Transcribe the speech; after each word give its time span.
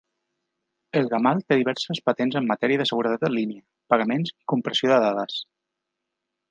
Elgamal 1.01 1.43
té 1.51 1.57
diverses 1.59 2.01
patents 2.09 2.39
en 2.41 2.47
matèria 2.53 2.83
de 2.83 2.89
seguretat 2.93 3.29
en 3.29 3.35
línia, 3.37 3.65
pagaments 3.95 4.35
i 4.35 4.53
compressió 4.55 4.95
de 4.95 5.01
dades. 5.09 5.37